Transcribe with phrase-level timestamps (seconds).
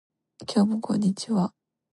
[0.51, 1.53] 今日もこんにちは